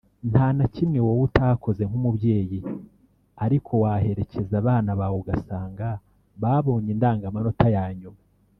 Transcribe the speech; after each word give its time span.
Nta 0.31 0.45
na 0.57 0.65
kimwe 0.73 0.99
wowe 1.05 1.21
utakoze 1.27 1.81
nk’umubyeyi 1.89 2.59
ariko 3.45 3.71
waherekeza 3.83 4.53
abana 4.61 4.91
bawe 4.99 5.15
ugasanga 5.21 5.87
babonye 6.41 6.89
indangamanota 6.95 7.67
ya 7.77 7.85
nyuma 7.99 8.19